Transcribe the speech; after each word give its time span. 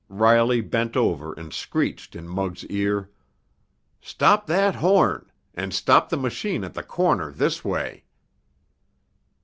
Riley 0.09 0.61
bent 0.61 0.97
over 0.97 1.31
and 1.33 1.53
screeched 1.53 2.15
in 2.15 2.27
Muggs' 2.27 2.65
ear: 2.71 3.11
"Stop 4.01 4.47
that 4.47 4.73
horn! 4.73 5.31
And 5.53 5.75
stop 5.75 6.09
the 6.09 6.17
machine 6.17 6.63
at 6.63 6.73
the 6.73 6.81
corner 6.81 7.31
this 7.31 7.63
way!" 7.63 8.05